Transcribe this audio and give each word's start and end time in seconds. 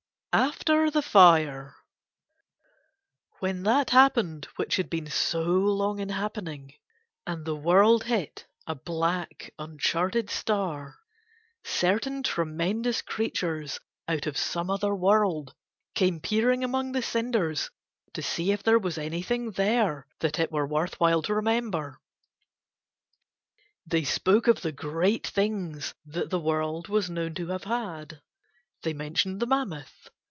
AFTER 0.33 0.89
THE 0.89 1.01
FIRE 1.01 1.75
When 3.39 3.63
that 3.63 3.89
happened 3.89 4.47
which 4.55 4.77
had 4.77 4.89
been 4.89 5.07
so 5.09 5.41
long 5.41 5.99
in 5.99 6.07
happening 6.07 6.73
and 7.27 7.43
the 7.43 7.57
world 7.57 8.05
hit 8.05 8.47
a 8.65 8.73
black, 8.73 9.51
uncharted 9.59 10.29
star, 10.29 10.99
certain 11.65 12.23
tremendous 12.23 13.01
creatures 13.01 13.81
out 14.07 14.25
of 14.25 14.37
some 14.37 14.69
other 14.69 14.95
world 14.95 15.53
came 15.95 16.21
peering 16.21 16.63
among 16.63 16.93
the 16.93 17.01
cinders 17.01 17.69
to 18.13 18.21
see 18.21 18.53
if 18.53 18.63
there 18.63 18.79
were 18.79 18.93
anything 18.97 19.51
there 19.51 20.07
that 20.19 20.39
it 20.39 20.49
were 20.49 20.65
worth 20.65 20.97
while 20.97 21.21
to 21.23 21.33
remember. 21.35 21.99
They 23.85 24.05
spoke 24.05 24.47
of 24.47 24.61
the 24.61 24.71
great 24.71 25.27
things 25.27 25.93
that 26.05 26.29
the 26.29 26.39
world 26.39 26.87
was 26.87 27.09
known 27.09 27.33
to 27.35 27.47
have 27.47 27.65
had; 27.65 28.21
they 28.83 28.93
mentioned 28.93 29.41
the 29.41 29.45
mammoth. 29.45 30.07